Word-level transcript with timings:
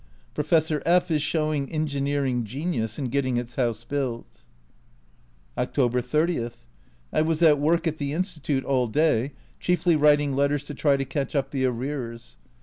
Professor 0.33 0.81
F 0.83 1.11
is 1.11 1.21
showing 1.21 1.71
engineering 1.71 2.43
genius 2.43 2.97
in 2.97 3.05
getting 3.09 3.37
its 3.37 3.55
house 3.55 3.83
built. 3.83 4.41
October 5.59 6.01
30. 6.01 6.49
I 7.13 7.21
was 7.21 7.43
at 7.43 7.59
work 7.59 7.85
at 7.85 7.99
the 7.99 8.11
Institute 8.11 8.65
all 8.65 8.87
day, 8.87 9.33
chiefly 9.59 9.95
writing 9.95 10.35
letters 10.35 10.63
to 10.63 10.73
try 10.73 10.97
to 10.97 11.05
catch 11.05 11.35
up 11.35 11.51
the 11.51 11.65
arrears. 11.67 12.37